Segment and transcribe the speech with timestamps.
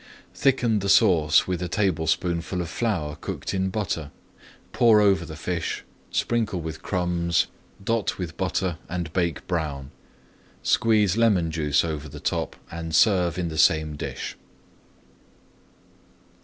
[0.33, 4.09] Thicken the sauce with a tablespoonful of flour cooked in butter,
[4.73, 7.45] pour over the fish, sprinkle with crumbs,
[7.83, 9.91] dot with butter, and bake brown.
[10.63, 14.35] Squeeze lemon juice over the top and serve in the same dish.